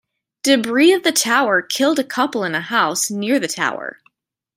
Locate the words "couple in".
2.03-2.55